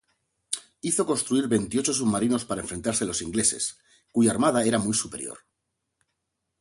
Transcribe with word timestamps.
Hizo 0.81 1.05
construir 1.05 1.47
veintiocho 1.55 1.93
submarinos 1.93 2.43
para 2.45 2.61
enfrentarse 2.61 3.03
a 3.03 3.07
los 3.09 3.21
ingleses, 3.21 3.77
cuya 4.11 4.31
Armada 4.31 4.65
era 4.65 4.79
muy 4.79 4.95
superior. 4.95 5.37